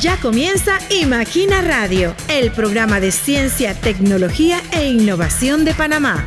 [0.00, 6.24] Ya comienza Imagina Radio, el programa de ciencia, tecnología e innovación de Panamá.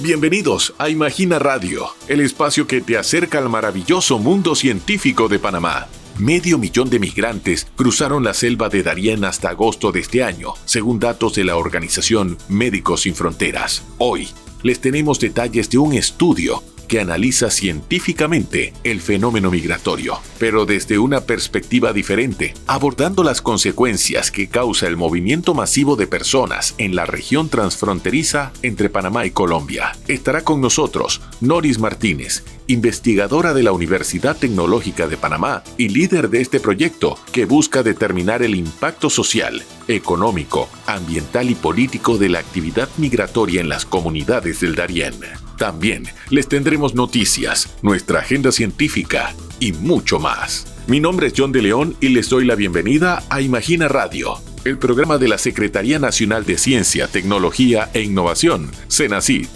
[0.00, 5.86] Bienvenidos a Imagina Radio, el espacio que te acerca al maravilloso mundo científico de Panamá.
[6.18, 10.98] Medio millón de migrantes cruzaron la selva de Darién hasta agosto de este año, según
[10.98, 13.84] datos de la organización Médicos Sin Fronteras.
[13.98, 14.28] Hoy
[14.64, 21.22] les tenemos detalles de un estudio que analiza científicamente el fenómeno migratorio, pero desde una
[21.22, 27.48] perspectiva diferente, abordando las consecuencias que causa el movimiento masivo de personas en la región
[27.48, 29.92] transfronteriza entre Panamá y Colombia.
[30.08, 36.40] Estará con nosotros Noris Martínez, investigadora de la Universidad Tecnológica de Panamá y líder de
[36.40, 42.88] este proyecto que busca determinar el impacto social, económico, ambiental y político de la actividad
[42.96, 45.14] migratoria en las comunidades del Darién.
[45.56, 50.66] También les tendremos noticias, nuestra agenda científica y mucho más.
[50.86, 54.78] Mi nombre es John de León y les doy la bienvenida a Imagina Radio, el
[54.78, 59.48] programa de la Secretaría Nacional de Ciencia, Tecnología e Innovación, CENACIT.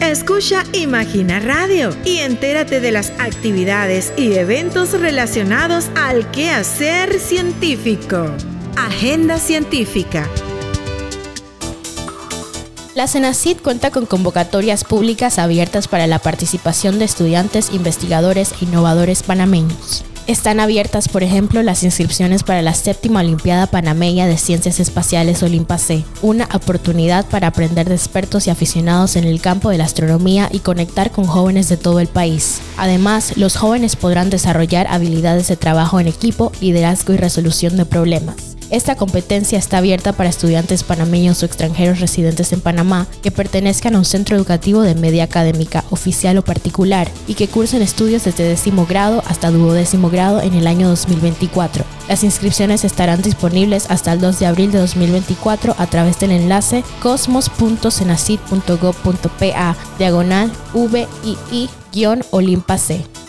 [0.00, 8.26] Escucha Imagina Radio y entérate de las actividades y eventos relacionados al quehacer científico.
[8.76, 10.26] Agenda Científica
[13.00, 19.22] la CENACID cuenta con convocatorias públicas abiertas para la participación de estudiantes, investigadores e innovadores
[19.22, 20.04] panameños.
[20.26, 26.04] Están abiertas, por ejemplo, las inscripciones para la séptima Olimpiada Panameña de Ciencias Espaciales Olimpase,
[26.20, 30.58] una oportunidad para aprender de expertos y aficionados en el campo de la astronomía y
[30.58, 32.60] conectar con jóvenes de todo el país.
[32.76, 38.49] Además, los jóvenes podrán desarrollar habilidades de trabajo en equipo, liderazgo y resolución de problemas.
[38.70, 43.98] Esta competencia está abierta para estudiantes panameños o extranjeros residentes en Panamá que pertenezcan a
[43.98, 48.86] un centro educativo de media académica, oficial o particular y que cursen estudios desde décimo
[48.86, 51.84] grado hasta duodécimo grado en el año 2024.
[52.08, 56.84] Las inscripciones estarán disponibles hasta el 2 de abril de 2024 a través del enlace
[57.02, 60.52] cosmos.cenacit.gov.pa diagonal
[61.92, 63.19] VII-Olimpase.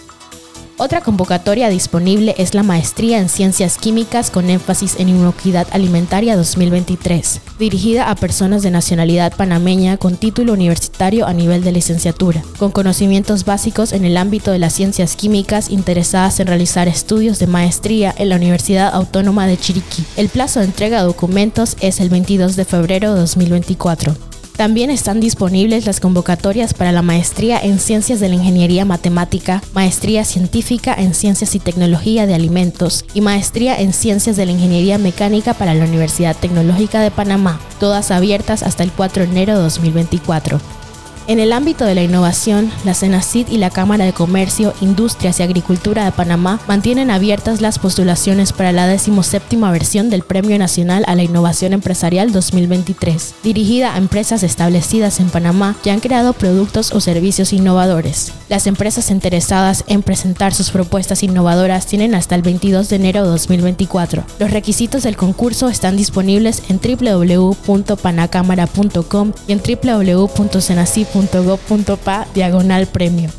[0.84, 7.40] Otra convocatoria disponible es la Maestría en Ciencias Químicas con énfasis en inocuidad alimentaria 2023,
[7.60, 13.46] dirigida a personas de nacionalidad panameña con título universitario a nivel de licenciatura, con conocimientos
[13.46, 18.30] básicos en el ámbito de las ciencias químicas interesadas en realizar estudios de maestría en
[18.30, 20.04] la Universidad Autónoma de Chiriquí.
[20.18, 24.31] El plazo de entrega de documentos es el 22 de febrero de 2024.
[24.62, 30.24] También están disponibles las convocatorias para la maestría en Ciencias de la Ingeniería Matemática, maestría
[30.24, 35.56] científica en Ciencias y Tecnología de Alimentos y maestría en Ciencias de la Ingeniería Mecánica
[35.56, 40.81] para la Universidad Tecnológica de Panamá, todas abiertas hasta el 4 de enero de 2024.
[41.28, 45.44] En el ámbito de la innovación, la CENACID y la Cámara de Comercio, Industrias y
[45.44, 51.14] Agricultura de Panamá mantienen abiertas las postulaciones para la 17 versión del Premio Nacional a
[51.16, 57.00] la Innovación Empresarial 2023, dirigida a empresas establecidas en Panamá que han creado productos o
[57.00, 58.32] servicios innovadores.
[58.50, 63.30] Las empresas interesadas en presentar sus propuestas innovadoras tienen hasta el 22 de enero de
[63.30, 64.24] 2024.
[64.40, 73.30] Los requisitos del concurso están disponibles en www.panacámara.com y en www.cenacid.com .go.pa diagonal premio.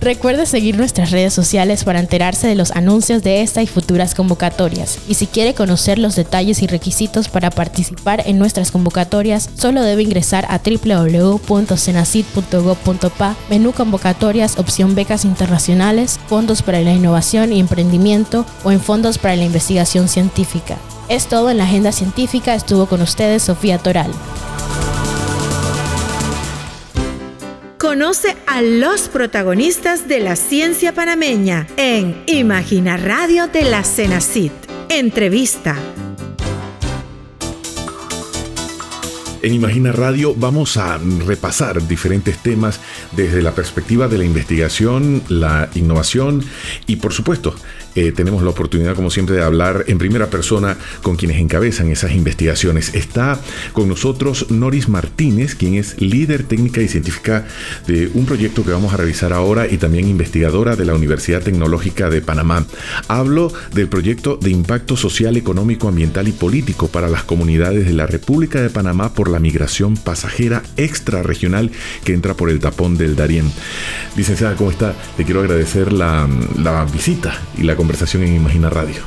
[0.00, 4.98] Recuerde seguir nuestras redes sociales para enterarse de los anuncios de esta y futuras convocatorias.
[5.08, 10.02] Y si quiere conocer los detalles y requisitos para participar en nuestras convocatorias, solo debe
[10.02, 18.72] ingresar a www.cenacid.gov.pa, menú convocatorias, opción becas internacionales, fondos para la innovación y emprendimiento o
[18.72, 20.76] en fondos para la investigación científica.
[21.08, 22.54] Es todo en la agenda científica.
[22.54, 24.10] Estuvo con ustedes Sofía Toral.
[27.86, 34.50] Conoce a los protagonistas de la ciencia panameña en Imagina Radio de la Cenacit.
[34.88, 35.76] Entrevista.
[39.40, 42.80] En Imagina Radio vamos a repasar diferentes temas
[43.12, 46.42] desde la perspectiva de la investigación, la innovación
[46.88, 47.54] y por supuesto
[47.96, 52.12] eh, tenemos la oportunidad, como siempre, de hablar en primera persona con quienes encabezan esas
[52.12, 52.94] investigaciones.
[52.94, 53.40] Está
[53.72, 57.46] con nosotros Noris Martínez, quien es líder técnica y científica
[57.86, 62.10] de un proyecto que vamos a revisar ahora y también investigadora de la Universidad Tecnológica
[62.10, 62.66] de Panamá.
[63.08, 68.06] Hablo del proyecto de impacto social, económico, ambiental y político para las comunidades de la
[68.06, 71.70] República de Panamá por la migración pasajera extrarregional
[72.04, 73.50] que entra por el tapón del Darién.
[74.16, 74.94] Licenciada, ¿cómo está?
[75.16, 76.28] Le quiero agradecer la,
[76.58, 79.02] la visita y la conversación en Imagina Radio.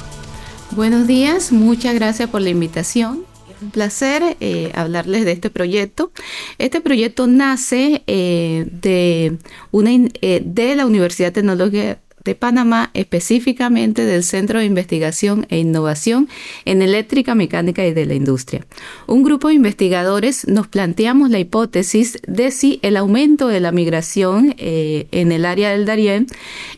[0.71, 3.23] Buenos días, muchas gracias por la invitación.
[3.61, 6.13] Un placer eh, hablarles de este proyecto.
[6.59, 9.37] Este proyecto nace eh, de,
[9.71, 9.91] una,
[10.21, 16.27] eh, de la Universidad Tecnológica de Panamá, específicamente del Centro de Investigación e Innovación
[16.66, 18.66] en Eléctrica, Mecánica y de la Industria.
[19.07, 24.56] Un grupo de investigadores nos planteamos la hipótesis de si el aumento de la migración
[24.57, 26.27] eh, en el área del Darién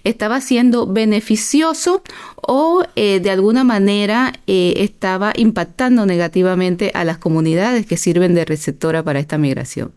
[0.03, 2.03] estaba siendo beneficioso
[2.35, 8.45] o eh, de alguna manera eh, estaba impactando negativamente a las comunidades que sirven de
[8.45, 9.91] receptora para esta migración.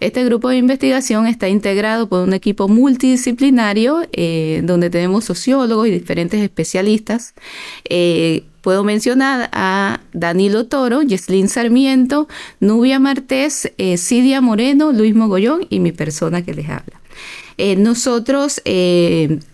[0.00, 4.02] Este grupo de investigación está integrado por un equipo multidisciplinario
[4.62, 7.34] donde tenemos sociólogos y diferentes especialistas.
[7.88, 12.28] Eh, puedo mencionar a Danilo Toro, Yeslin Sarmiento,
[12.60, 17.00] Nubia Martés, eh, Cidia Moreno, Luis Mogollón y mi persona que les habla.
[17.56, 18.60] Eh, nosotros,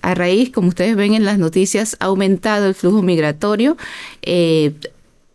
[0.03, 3.77] a raíz, como ustedes ven en las noticias, ha aumentado el flujo migratorio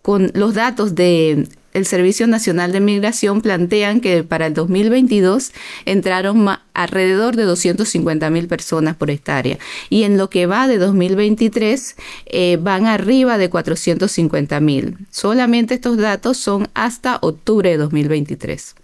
[0.02, 5.52] con los datos de el Servicio Nacional de Migración plantean que para el 2022
[5.84, 10.78] entraron alrededor de 250 mil personas por esta área y en lo que va de
[10.78, 14.98] 2023 eh, van arriba de 450 mil.
[15.12, 18.76] Solamente estos datos son hasta octubre de 2023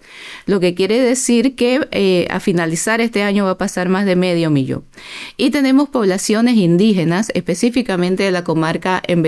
[0.45, 4.15] lo que quiere decir que eh, a finalizar este año va a pasar más de
[4.15, 4.83] medio millón.
[5.37, 9.21] Y tenemos poblaciones indígenas, específicamente de la comarca en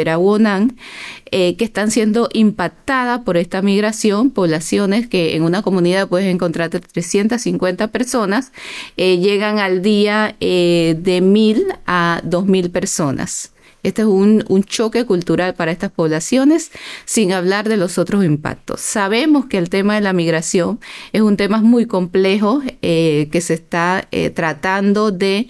[1.31, 6.69] eh, que están siendo impactadas por esta migración, poblaciones que en una comunidad puedes encontrar
[6.69, 8.51] 350 personas,
[8.97, 13.52] eh, llegan al día de 1.000 a 2.000 personas.
[13.83, 16.71] Este es un, choque cultural para estas poblaciones,
[17.03, 18.79] sin hablar de los otros impactos.
[18.79, 20.79] Sabemos que el tema de la migración
[21.11, 25.47] es un tema muy complejo eh, que se está eh, tratando de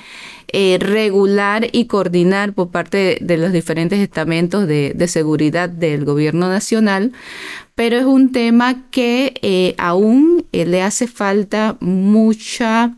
[0.48, 7.12] eh, regular y coordinar por parte de, los diferentes estamentos de, seguridad del gobierno nacional,
[7.76, 12.96] pero es un tema que aún le hace falta mucha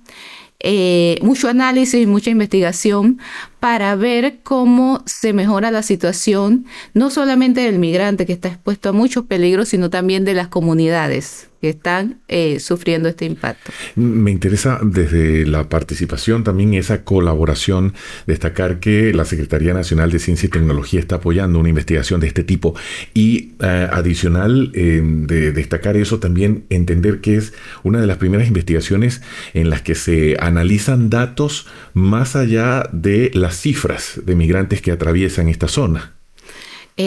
[0.67, 3.19] eh, mucho análisis y mucha investigación
[3.59, 6.65] para ver cómo se mejora la situación,
[6.95, 11.49] no solamente del migrante que está expuesto a muchos peligros, sino también de las comunidades
[11.65, 13.71] que están eh, sufriendo este impacto.
[13.95, 17.95] Me interesa desde la participación también esa colaboración,
[18.27, 22.43] destacar que la Secretaría Nacional de Ciencia y Tecnología está apoyando una investigación de este
[22.43, 22.75] tipo
[23.15, 28.47] y eh, adicional eh, de destacar eso también entender que es una de las primeras
[28.47, 29.23] investigaciones
[29.55, 31.65] en las que se analizan datos
[31.95, 36.13] más allá de las cifras de migrantes que atraviesan esta zona.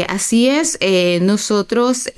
[0.09, 0.81] así es,
[1.23, 2.11] nosotros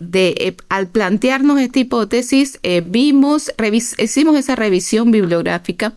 [0.00, 3.52] de, eh, al plantearnos esta hipótesis, eh, vimos,
[3.98, 5.94] hicimos esa revisión bibliográfica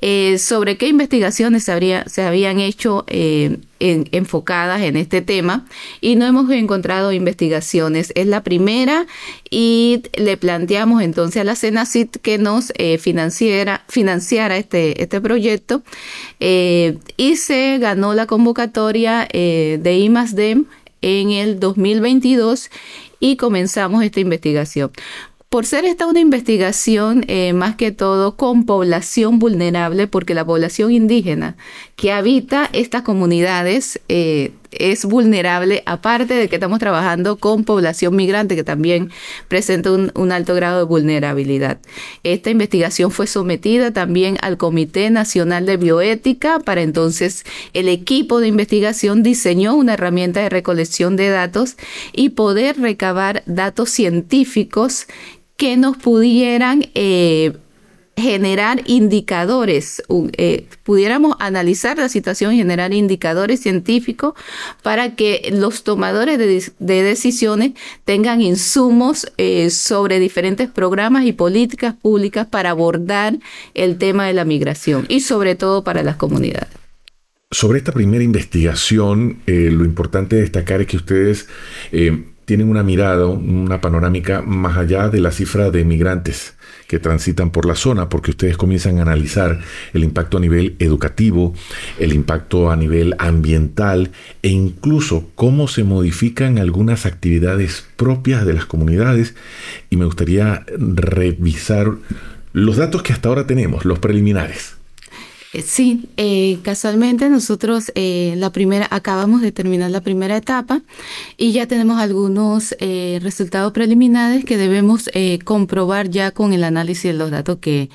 [0.00, 3.04] eh, sobre qué investigaciones se, habían hecho
[3.78, 5.66] enfocadas en este tema
[6.00, 8.12] y no hemos encontrado investigaciones.
[8.14, 9.06] Es la primera
[9.50, 15.82] y le planteamos entonces a la CENACIT que nos financiara, financiara este, este proyecto
[16.40, 20.64] y se ganó la convocatoria de IMASDEM
[21.04, 22.70] en el 2022
[23.24, 24.90] y comenzamos esta investigación.
[25.48, 30.92] Por ser esta una investigación eh, más que todo con población vulnerable, porque la población
[30.92, 31.56] indígena
[31.96, 38.56] que habita estas comunidades eh, es vulnerable, aparte de que estamos trabajando con población migrante
[38.56, 39.10] que también
[39.48, 41.78] presenta un, alto grado de vulnerabilidad.
[42.22, 48.48] Esta investigación fue sometida también al Comité Nacional de Bioética, para entonces el equipo de
[48.48, 51.76] investigación diseñó una herramienta de recolección de datos
[52.12, 55.06] y poder recabar datos científicos
[55.56, 57.52] que nos pudieran eh,
[58.16, 60.02] generar indicadores,
[60.36, 64.34] eh, pudiéramos analizar la situación y generar indicadores científicos
[64.82, 67.72] para que los tomadores de, decisiones
[68.04, 73.38] tengan insumos eh, sobre diferentes programas y políticas públicas para abordar
[73.74, 76.68] el tema de la migración y sobre todo para las comunidades.
[77.50, 81.46] Sobre esta primera investigación, lo importante destacar es que ustedes
[82.44, 86.53] tienen una mirada, una panorámica más allá de la cifra de migrantes
[86.86, 89.60] que transitan por la zona, porque ustedes comienzan a analizar
[89.92, 91.54] el impacto a nivel educativo,
[91.98, 94.10] el impacto a nivel ambiental
[94.42, 99.34] e incluso cómo se modifican algunas actividades propias de las comunidades.
[99.90, 101.92] Y me gustaría revisar
[102.52, 104.76] los datos que hasta ahora tenemos, los preliminares.
[105.54, 110.82] Eh, sí, eh, casualmente nosotros eh, la primera acabamos de terminar la primera etapa
[111.36, 112.74] y ya tenemos algunos
[113.20, 115.08] resultados preliminares que debemos
[115.44, 117.88] comprobar ya con el análisis de los datos que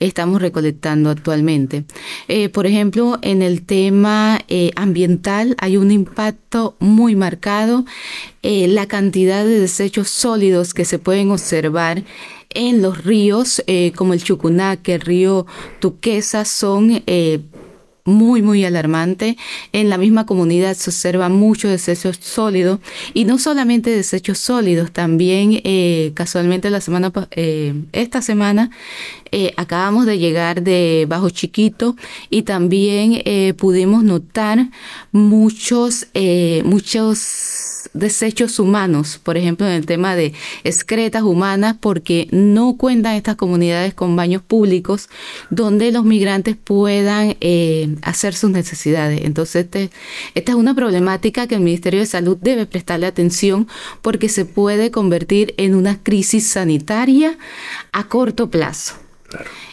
[0.00, 1.84] estamos recolectando actualmente.
[2.52, 4.40] por ejemplo, en el tema
[4.76, 7.84] ambiental hay un impacto muy marcado.
[8.42, 12.02] la cantidad de desechos sólidos que se pueden observar
[12.54, 15.46] en los ríos eh, como el Chucunaque, el río
[15.80, 17.40] Tuquesa, son eh,
[18.04, 19.36] muy, muy alarmante.
[19.72, 22.80] En la misma comunidad se observa mucho desechos sólidos
[23.12, 27.12] y no solamente desechos sólidos, también eh, casualmente la semana,
[27.92, 28.70] esta semana
[29.56, 31.96] acabamos de llegar de Bajo Chiquito
[32.30, 33.22] y también
[33.56, 34.68] pudimos notar
[35.10, 36.06] muchos,
[36.64, 40.34] muchos desechos humanos, por ejemplo, en el tema de
[40.64, 45.08] excretas humanas, porque no cuentan estas comunidades con baños públicos
[45.50, 49.20] donde los migrantes puedan eh, hacer sus necesidades.
[49.24, 49.90] Entonces, este,
[50.34, 53.68] esta es una problemática que el Ministerio de Salud debe prestarle atención
[54.02, 57.38] porque se puede convertir en una crisis sanitaria
[57.92, 59.03] a corto plazo.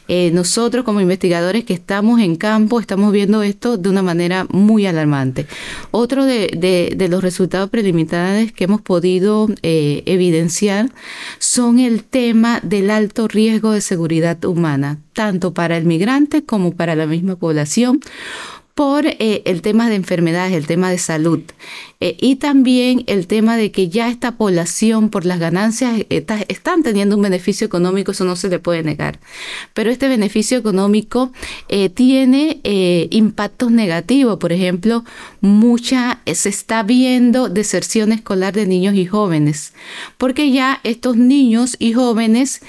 [0.07, 4.85] Eh, nosotros como investigadores que estamos en campo estamos viendo esto de una manera muy
[4.85, 5.47] alarmante.
[5.91, 10.89] Otro de, los resultados preliminares que hemos podido eh, evidenciar
[11.39, 16.95] son el tema del alto riesgo de seguridad humana, tanto para el migrante como para
[16.95, 18.01] la misma población
[18.81, 21.43] por eh, el tema de enfermedades, el tema de salud.
[22.01, 27.15] Eh, y también el tema de que ya esta población por las ganancias están teniendo
[27.15, 29.19] un beneficio económico, eso no se le puede negar.
[29.75, 31.31] Pero este beneficio económico
[31.69, 34.39] eh, tiene eh, impactos negativos.
[34.39, 35.05] Por ejemplo,
[35.41, 39.73] mucha se está viendo deserción escolar de niños y jóvenes,
[40.17, 42.61] porque ya estos niños y jóvenes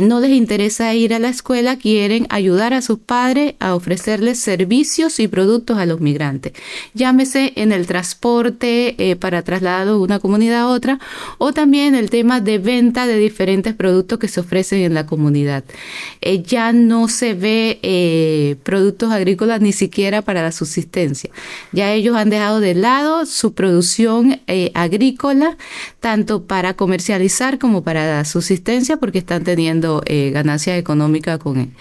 [0.00, 5.20] no les interesa ir a la escuela, quieren ayudar a sus padres a ofrecerles servicios
[5.20, 6.54] y productos a los migrantes.
[6.94, 10.98] Llámese en el transporte, eh, para traslado de una comunidad a otra,
[11.36, 15.62] o también el tema de venta de diferentes productos que se ofrecen en la comunidad.
[16.22, 21.28] Eh, ya no se ve eh, productos agrícolas ni siquiera para la subsistencia.
[21.70, 24.40] Ya ellos han dejado de lado su producción
[24.72, 25.58] agrícola,
[26.00, 30.02] tanto para comercializar como para la subsistencia, porque están teniendo
[30.32, 31.74] ganancias económicas con,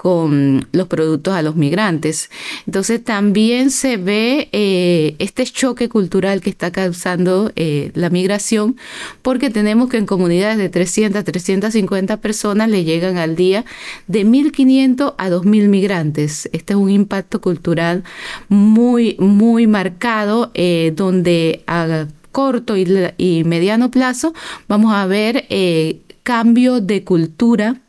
[0.00, 2.30] con los productos a los migrantes.
[2.66, 8.76] Entonces también se ve eh, este choque cultural que está causando eh, la migración,
[9.22, 13.64] porque tenemos que en comunidades de 300 a 350 personas le llegan al día
[14.06, 16.48] de 1.500 a 2.000 migrantes.
[16.52, 18.04] Este es un impacto cultural
[18.48, 22.86] muy, muy marcado, eh, donde a corto y,
[23.16, 24.32] y, mediano plazo
[24.68, 25.46] vamos a ver
[26.22, 27.80] cambio de cultura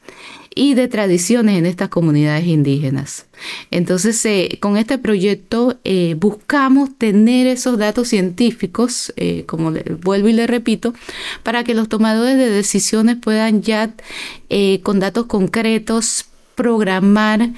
[0.59, 3.27] y de tradiciones en estas comunidades indígenas.
[3.71, 9.71] Entonces, eh, con este proyecto eh, buscamos tener esos datos científicos, eh, como
[10.03, 10.93] vuelvo y le repito,
[11.43, 13.93] para que los tomadores de decisiones puedan ya,
[14.83, 16.25] con datos concretos,
[16.55, 17.51] programar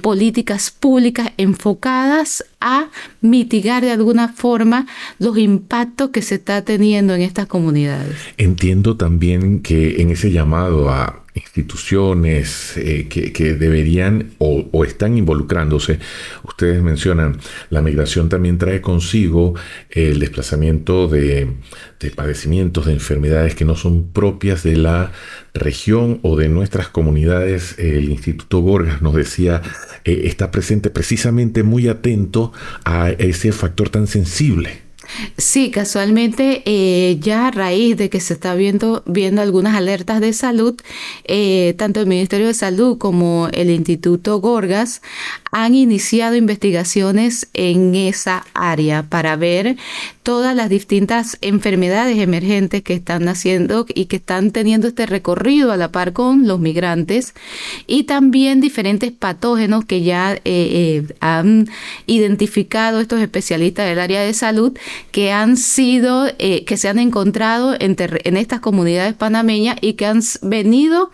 [0.00, 2.88] políticas públicas enfocadas a
[3.20, 4.86] mitigar de alguna forma
[5.18, 8.16] los impactos que se está teniendo en estas comunidades.
[8.38, 15.98] Entiendo también que en ese llamado a instituciones eh, que, deberían o, están involucrándose.
[16.44, 17.38] Ustedes mencionan,
[17.70, 19.54] la migración también trae consigo
[19.90, 21.54] el desplazamiento de,
[22.14, 25.12] padecimientos, de enfermedades que no son propias de la
[25.54, 27.78] región o de nuestras comunidades.
[27.78, 29.62] El Instituto Gorgas nos decía,
[30.04, 32.52] eh, está presente precisamente muy atento
[32.84, 34.87] a ese factor tan sensible.
[35.36, 40.32] Sí, casualmente eh, ya a raíz de que se está viendo, viendo algunas alertas de
[40.32, 40.76] salud,
[41.24, 45.00] eh, tanto el Ministerio de Salud como el Instituto Gorgas
[45.50, 49.76] han iniciado investigaciones en esa área para ver
[50.22, 55.78] todas las distintas enfermedades emergentes que están naciendo y que están teniendo este recorrido a
[55.78, 57.32] la par con los migrantes
[57.86, 61.68] y también diferentes patógenos que ya eh, eh, han
[62.06, 64.76] identificado estos especialistas del área de salud
[65.10, 70.06] que han sido, eh, que se han encontrado en, en, estas comunidades panameñas y que
[70.06, 71.10] han venido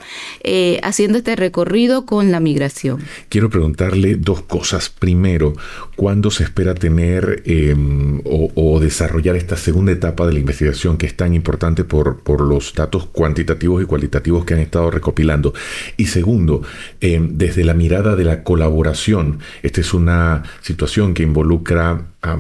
[0.83, 3.01] haciendo este recorrido con la migración.
[3.29, 4.91] Quiero preguntarle dos cosas.
[4.91, 5.55] Primero,
[5.97, 11.17] ¿cuándo se espera tener em, o, desarrollar esta segunda etapa de la investigación que es
[11.17, 15.55] tan importante por, por los datos cuantitativos y cualitativos que han estado recopilando?
[15.97, 16.63] Y segundo,
[17.01, 22.39] em, desde la mirada de la colaboración, esta es una situación que involucra a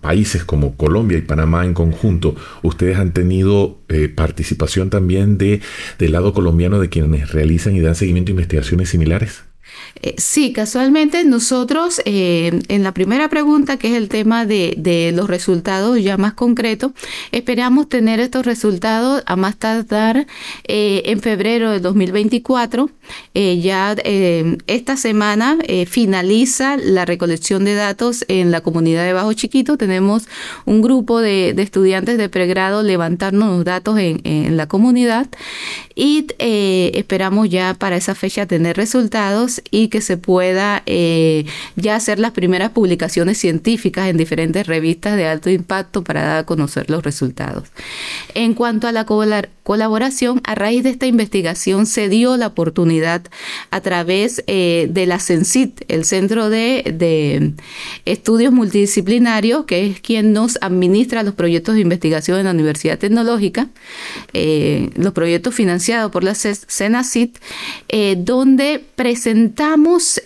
[0.00, 2.34] países como Colombia y Panamá en conjunto.
[2.62, 5.60] ¿Ustedes han tenido eh, participación también de,
[5.98, 9.51] del lado colombiano de quienes realizan y dan seguimiento a investigaciones similares?
[10.02, 15.28] Eh, sí, casualmente nosotros eh, en la primera pregunta, que es el tema de, los
[15.28, 16.92] resultados ya más concretos,
[17.30, 20.26] esperamos tener estos resultados a más tardar
[20.64, 22.90] eh, en febrero de 2024.
[23.34, 23.94] ya
[24.66, 29.76] esta semana finaliza la recolección de datos en la comunidad de Bajo Chiquito.
[29.76, 30.28] Tenemos
[30.64, 35.28] un grupo de, estudiantes de pregrado levantando los datos en, en la comunidad
[35.94, 41.44] y esperamos ya para esa fecha tener resultados y que se pueda eh,
[41.76, 46.46] ya hacer las primeras publicaciones científicas en diferentes revistas de alto impacto para dar a
[46.46, 47.68] conocer los resultados.
[48.34, 49.04] En cuanto a la
[49.62, 53.22] colaboración, a raíz de esta investigación se dio la oportunidad
[53.70, 57.54] a través eh, de la CENCIT, el Centro de,
[58.04, 63.68] Estudios Multidisciplinarios, que es quien nos administra los proyectos de investigación en la Universidad Tecnológica,
[64.32, 67.38] eh, los proyectos financiados por la CENACIT,
[68.18, 69.51] donde presentamos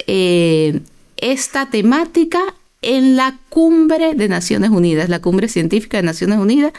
[0.06, 0.80] eh,
[1.16, 2.40] esta temática
[2.82, 6.72] en la cumbre de Naciones Unidas, la cumbre científica de Naciones Unidas,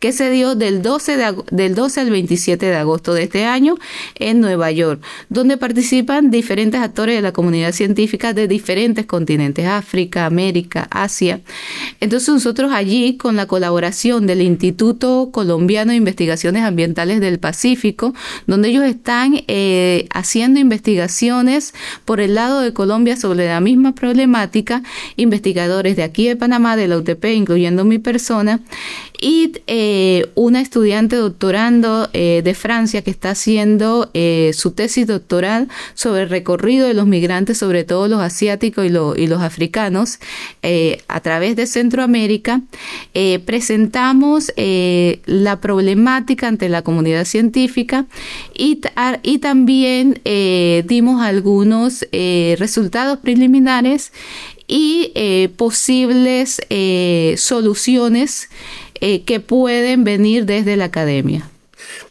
[0.00, 1.16] que se dio del 12,
[1.52, 3.76] del 12 al 27 de agosto de este año
[4.16, 10.26] en Nueva York, donde participan diferentes actores de la comunidad científica de diferentes continentes, África,
[10.26, 11.40] América, Asia.
[12.00, 18.12] Entonces nosotros allí, con la colaboración del Instituto Colombiano de Investigaciones Ambientales del Pacífico,
[18.48, 24.82] donde ellos están eh, haciendo investigaciones por el lado de Colombia sobre la misma problemática,
[25.52, 28.60] de aquí de Panamá, de la UTP, incluyendo mi persona,
[29.20, 35.68] y eh, una estudiante doctorando eh, de Francia que está haciendo eh, su tesis doctoral
[35.94, 40.18] sobre el recorrido de los migrantes, sobre todo los asiáticos y, y los africanos,
[41.08, 42.62] a través de Centroamérica.
[43.44, 48.06] presentamos la problemática ante la comunidad científica
[48.54, 48.80] y,
[49.22, 50.20] y también
[50.86, 52.06] dimos algunos
[52.58, 54.12] resultados preliminares
[54.66, 58.48] y eh, posibles eh, soluciones
[59.00, 61.50] eh, que pueden venir desde la academia.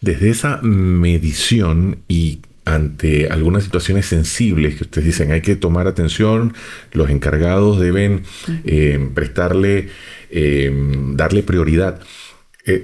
[0.01, 6.53] Desde esa medición y ante algunas situaciones sensibles que ustedes dicen hay que tomar atención,
[6.93, 8.23] los encargados deben
[9.13, 9.89] prestarle,
[11.15, 11.99] darle prioridad.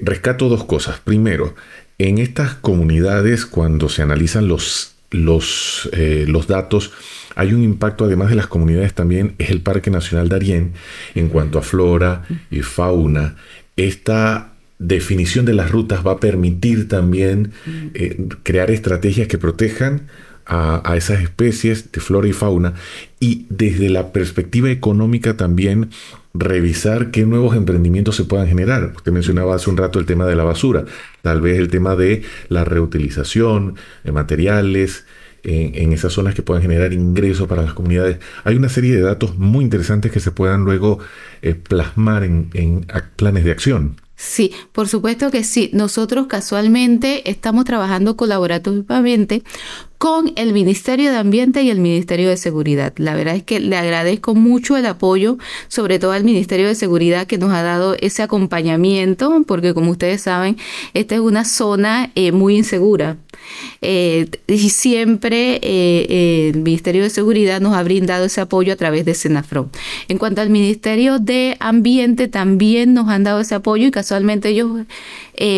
[0.01, 0.99] rescato dos cosas.
[0.99, 1.55] Primero,
[1.97, 6.91] en estas comunidades cuando se analizan los, los, los datos,
[7.39, 10.73] hay un impacto además de las comunidades también, es el Parque Nacional Darién
[11.15, 13.37] en cuanto a flora y fauna.
[13.77, 17.53] Esta definición de las rutas va a permitir también
[17.93, 20.07] eh, crear estrategias que protejan
[20.45, 22.73] a, esas especies de flora y fauna
[23.21, 25.91] y desde la perspectiva económica también
[26.33, 28.91] revisar qué nuevos emprendimientos se puedan generar.
[28.97, 30.83] Usted mencionaba hace un rato el tema de la basura,
[31.21, 35.05] tal vez el tema de la reutilización de materiales,
[35.43, 38.19] en, esas zonas que puedan generar ingresos para las comunidades.
[38.43, 40.99] Hay una serie de datos muy interesantes que se puedan luego
[41.41, 43.95] eh, plasmar en, planes de acción.
[44.15, 45.69] Sí, por supuesto que sí.
[45.71, 49.43] Nosotros casualmente estamos trabajando colaborativamente
[49.97, 52.93] con el Ministerio de Ambiente y el Ministerio de Seguridad.
[52.97, 55.37] La verdad es que le agradezco mucho el apoyo,
[55.69, 60.21] sobre todo al Ministerio de Seguridad que nos ha dado ese acompañamiento, porque como ustedes
[60.21, 60.57] saben,
[60.93, 63.17] esta es una zona eh, muy insegura.
[63.81, 69.05] Eh, y siempre eh, el Ministerio de Seguridad nos ha brindado ese apoyo a través
[69.05, 69.69] de Senafro.
[70.07, 74.85] En cuanto al Ministerio de Ambiente, también nos han dado ese apoyo y casualmente ellos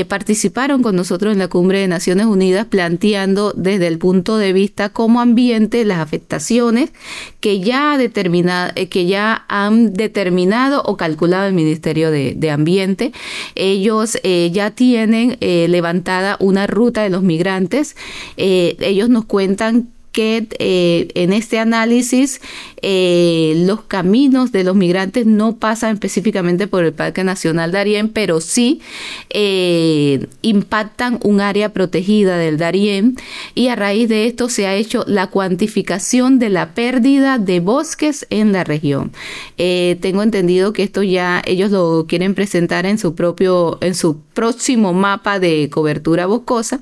[0.07, 4.89] participaron con nosotros en la cumbre de Naciones Unidas planteando desde el punto de vista
[4.89, 6.91] como ambiente las afectaciones
[7.39, 13.13] que ya, determinado, eh, que ya han determinado o calculado el Ministerio de, Ambiente.
[13.55, 17.95] Ellos eh, ya tienen eh, levantada una ruta de los migrantes.
[18.35, 22.41] ellos nos cuentan que eh, en este análisis
[22.81, 28.41] eh, los caminos de los migrantes no pasan específicamente por el Parque Nacional Darién, pero
[28.41, 28.81] sí
[29.29, 33.15] eh, impactan un área protegida del Darién
[33.53, 38.25] y a raíz de esto se ha hecho la cuantificación de la pérdida de bosques
[38.29, 39.11] en la región.
[39.57, 44.93] tengo entendido que esto ya ellos lo quieren presentar en su propio, en su próximo
[44.93, 46.81] mapa de cobertura boscosa,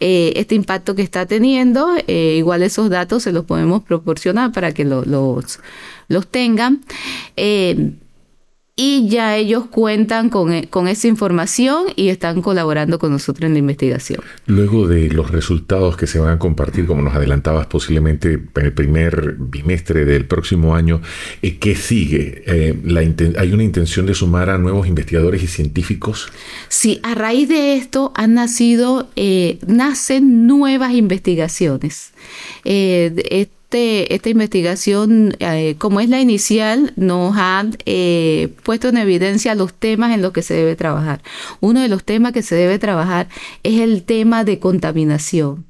[0.00, 4.84] este impacto que está teniendo, igual esos datos se los podemos proporcionar para que
[5.36, 5.60] los,
[6.08, 6.82] los tengan.
[7.36, 7.92] Eh,
[8.80, 13.54] y ya ellos cuentan con, e, con, esa información y están colaborando con nosotros en
[13.54, 14.20] la investigación.
[14.46, 18.72] Luego de los resultados que se van a compartir, como nos adelantabas, posiblemente en el
[18.72, 21.02] primer bimestre del próximo año,
[21.42, 22.44] eh, ¿qué sigue?
[22.46, 26.30] Eh, la ¿Hay una intención de sumar a nuevos investigadores y científicos?
[26.68, 32.12] Sí, a raíz de esto han nacido, eh, nacen nuevas investigaciones
[33.68, 39.74] este, esta investigación, eh, como es la inicial, nos ha eh, puesto en evidencia los
[39.74, 41.20] temas en los que se debe trabajar.
[41.60, 43.28] Uno de los temas que se debe trabajar
[43.64, 45.67] es el tema de contaminación.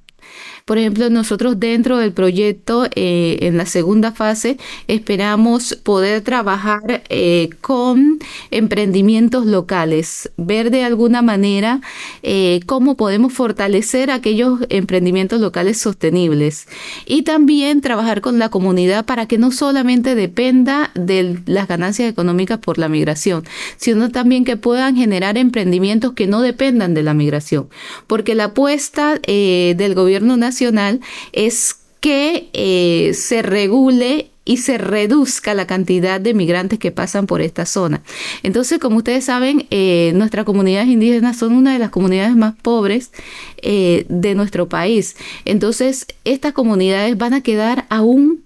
[0.69, 7.49] Por ejemplo, nosotros dentro del proyecto, eh, en la segunda fase, esperamos poder trabajar eh,
[7.63, 8.19] con
[8.51, 11.81] emprendimientos locales, ver de alguna manera
[12.23, 16.69] eh, cómo podemos fortalecer aquellos emprendimientos locales sostenibles.
[17.07, 22.59] Y también trabajar con la comunidad para que no solamente dependa de las ganancias económicas
[22.59, 23.45] por la migración,
[23.79, 27.71] sino también que puedan generar emprendimientos que no dependan de la migración,
[28.07, 30.58] porque la apuesta del gobierno nacional
[31.33, 37.43] es que eh, se regule y se reduzca la cantidad de migrantes que pasan por
[37.43, 38.03] esta zona.
[38.43, 43.11] Entonces, como ustedes saben, eh, nuestras comunidades indígenas son una de las comunidades más pobres
[43.59, 45.17] eh, de nuestro país.
[45.45, 48.43] Entonces, estas comunidades van a quedar aún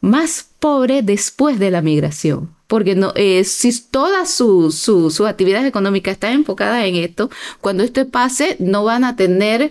[0.00, 2.50] más pobres después de la migración.
[2.66, 3.12] Porque no,
[3.44, 9.04] si toda su, su, actividad económica está enfocada en esto, cuando esto pase, no van
[9.04, 9.70] a tener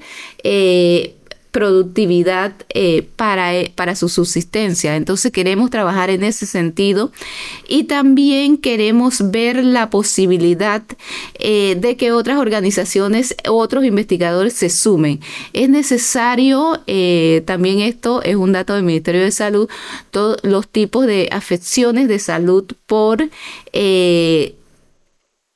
[1.56, 4.98] productividad eh, para, eh, para su subsistencia.
[4.98, 7.14] Entonces queremos trabajar en ese sentido
[7.70, 10.84] y también queremos ver la posibilidad
[11.36, 15.22] eh, de que otras organizaciones, otros investigadores se sumen.
[15.54, 16.82] Es necesario,
[17.46, 19.70] también esto es un dato del Ministerio de Salud,
[20.12, 23.30] todos los tipos de afecciones de salud por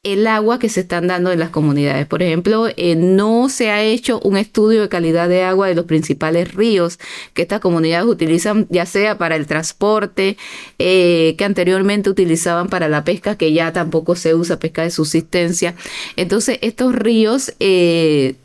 [0.04, 2.08] el agua que se están dando en las comunidades.
[2.08, 5.86] Por ejemplo, eh, no se ha hecho un estudio de calidad de agua de los
[5.86, 7.00] principales ríos
[7.34, 10.38] que estas comunidades utilizan, ya sea para el transporte,
[10.78, 15.76] eh, que anteriormente utilizaban para la pesca, que ya tampoco se usa pesca de subsistencia.
[16.16, 17.54] Entonces, estos ríos...
[17.60, 18.36] Eh,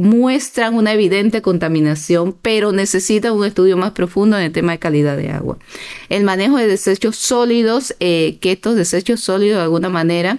[0.00, 5.14] muestran una evidente contaminación, pero necesitan un estudio más profundo en el tema de calidad
[5.14, 5.58] de agua.
[6.08, 10.38] El manejo de desechos sólidos, eh, que estos desechos sólidos de alguna manera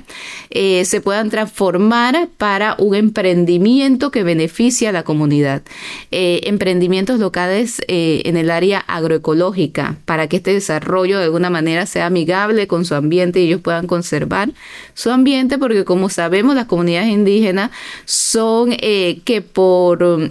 [0.49, 5.61] eh, se puedan transformar para un emprendimiento que beneficie a la comunidad.
[6.09, 12.07] Eh, emprendimientos locales en el área agroecológica, para que este desarrollo de alguna manera sea
[12.07, 14.53] amigable con su ambiente y ellos puedan conservar
[14.95, 17.69] su ambiente, porque como sabemos, las comunidades indígenas
[18.05, 20.29] son que por um,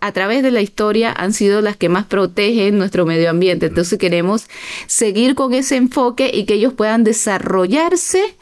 [0.00, 3.66] a través de la historia han sido las que más protegen nuestro medio ambiente.
[3.66, 4.48] Entonces queremos
[4.86, 8.36] seguir con ese enfoque y que ellos puedan desarrollarse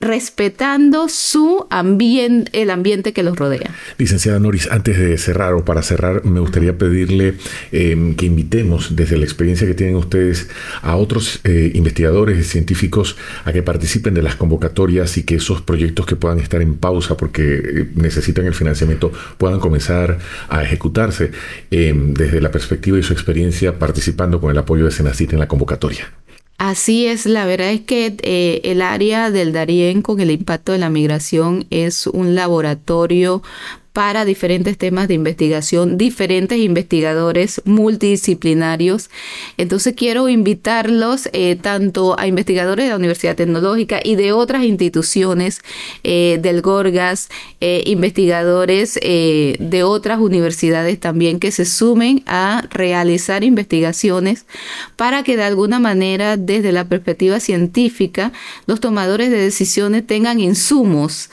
[0.00, 3.70] respetando su ambiente, el ambiente que los rodea.
[3.98, 7.34] Licenciada Noris, antes de cerrar o para cerrar, me gustaría pedirle
[7.70, 10.48] em, que invitemos desde la experiencia que tienen ustedes
[10.82, 15.62] a otros eh, investigadores y científicos a que participen de las convocatorias y que esos
[15.62, 21.30] proyectos que puedan estar en pausa porque eh, necesitan el financiamiento puedan comenzar a ejecutarse
[21.70, 25.48] em, desde la perspectiva y su experiencia participando con el apoyo de Senacit en la
[25.48, 26.10] convocatoria.
[26.64, 30.78] Así es, la verdad es que eh, el área del Darién con el impacto de
[30.78, 33.42] la migración es un laboratorio
[33.92, 39.10] para diferentes temas de investigación, diferentes investigadores multidisciplinarios.
[39.58, 45.60] Entonces quiero invitarlos eh, tanto a investigadores de la Universidad Tecnológica y de otras instituciones
[46.04, 47.28] eh, del Gorgas,
[47.60, 54.46] eh, investigadores de otras universidades también que se sumen a realizar investigaciones
[54.96, 58.32] para que de alguna manera desde la perspectiva científica
[58.66, 61.30] los tomadores de decisiones tengan insumos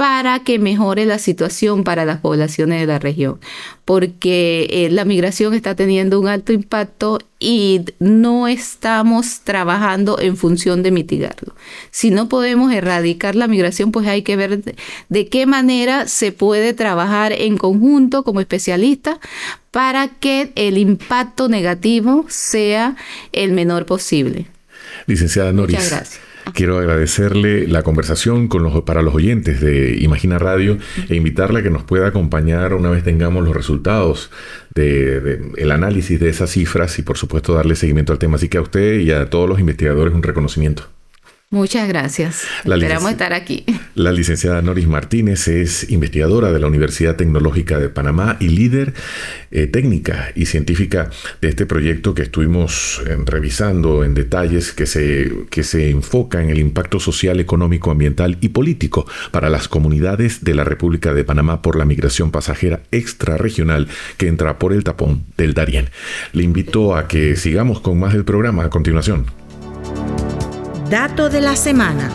[0.00, 3.38] para que mejore la situación para las poblaciones de la región,
[3.84, 10.82] porque eh, la migración está teniendo un alto impacto y no estamos trabajando en función
[10.82, 11.54] de mitigarlo.
[11.90, 14.62] Si no podemos erradicar la migración, pues hay que ver
[15.10, 19.18] de, qué manera se puede trabajar en conjunto como especialistas
[19.70, 22.96] para que el impacto negativo sea
[23.32, 24.46] el menor posible.
[25.06, 25.76] Licenciada Noris.
[25.76, 26.29] Muchas gracias.
[26.54, 31.62] Quiero agradecerle la conversación con los, para los oyentes de Imagina Radio e invitarle a
[31.62, 34.30] que nos pueda acompañar una vez tengamos los resultados
[34.74, 38.36] del de, análisis de esas cifras y por supuesto darle seguimiento al tema.
[38.36, 40.99] Así que a usted y a todos los investigadores un reconocimiento.
[41.52, 42.44] Muchas gracias.
[42.64, 43.64] Esperamos estar aquí.
[43.96, 48.94] La licenciada Noris Martínez es investigadora de la Universidad Tecnológica de Panamá y líder
[49.50, 51.10] eh, técnica y científica
[51.40, 56.50] de este proyecto que estuvimos eh, revisando en detalles que se, que se enfoca en
[56.50, 61.62] el impacto social, económico, ambiental y político para las comunidades de la República de Panamá
[61.62, 65.90] por la migración pasajera extrarregional que entra por el tapón del Darién.
[66.32, 69.26] Le invito a que sigamos con más del programa a continuación.
[70.90, 72.10] Dato de la semana.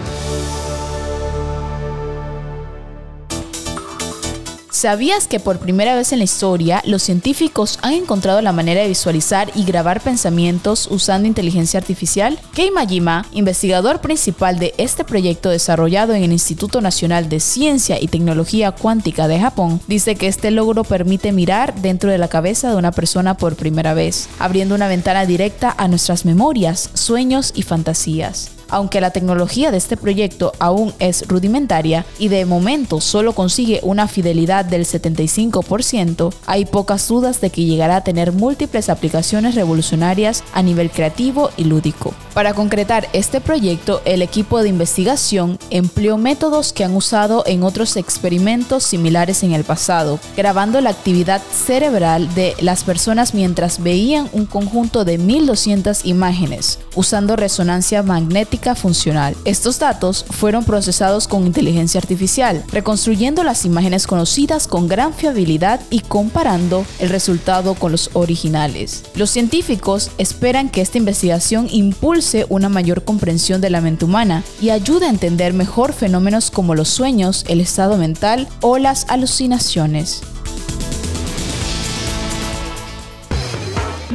[4.70, 8.90] ¿Sabías que por primera vez en la historia los científicos han encontrado la manera de
[8.90, 12.38] visualizar y grabar pensamientos usando inteligencia artificial?
[12.54, 18.10] Kei Majima, investigador principal de este proyecto desarrollado en el Instituto Nacional de Ciencia y
[18.10, 22.76] Tecnología Cuántica de Japón, dice que este logro permite mirar dentro de la cabeza de
[22.76, 28.52] una persona por primera vez, abriendo una ventana directa a nuestras memorias, sueños y fantasías.
[28.76, 34.10] Aunque la tecnología de este proyecto aún es rudimentaria y de momento solo consigue una
[34.10, 40.62] fidelidad del 75%, hay pocas dudas de que llegará a tener múltiples aplicaciones revolucionarias a
[40.62, 42.14] nivel creativo y lúdico.
[42.34, 47.96] Para concretar este proyecto, el equipo de investigación empleó métodos que han usado en otros
[47.96, 54.46] experimentos similares en el pasado, grabando la actividad cerebral de las personas mientras veían un
[54.46, 59.36] conjunto de 1200 imágenes, usando resonancia magnética funcional.
[59.45, 65.99] Estos datos fueron procesados con inteligencia artificial, reconstruyendo las imágenes conocidas con gran fiabilidad y
[65.99, 69.04] comparando el resultado con los originales.
[69.13, 74.69] Los científicos esperan que esta investigación impulse una mayor comprensión de la mente humana y
[74.69, 80.21] ayude a entender mejor fenómenos como los sueños, el estado mental o las alucinaciones.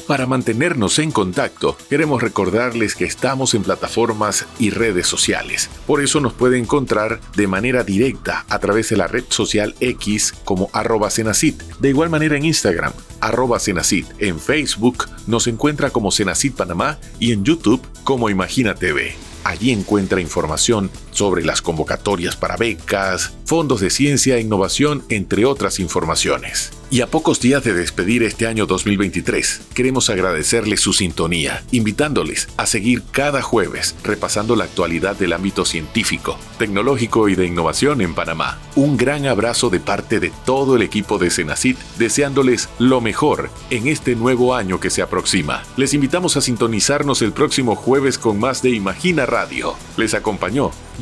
[0.08, 5.68] Para mantenernos en contacto, queremos recordarles que estamos en plataformas y redes sociales.
[5.86, 10.32] Por eso nos puede encontrar de manera directa a través de la red social X
[10.46, 11.62] como arroba Senacit.
[11.78, 14.06] De igual manera en Instagram, arroba Senacit.
[14.18, 19.14] En Facebook nos encuentra como Senacit Panamá y en YouTube como Imagina TV.
[19.44, 25.80] Allí encuentra información sobre las convocatorias para becas, fondos de ciencia e innovación, entre otras
[25.80, 26.70] informaciones.
[26.90, 32.64] Y a pocos días de despedir este año 2023, queremos agradecerles su sintonía, invitándoles a
[32.64, 38.58] seguir cada jueves repasando la actualidad del ámbito científico, tecnológico y de innovación en Panamá.
[38.74, 43.88] Un gran abrazo de parte de todo el equipo de Senacit, deseándoles lo mejor en
[43.88, 45.64] este nuevo año que se aproxima.
[45.76, 49.74] Les invitamos a sintonizarnos el próximo jueves con más de Imagina Radio.
[49.98, 50.70] Les acompañó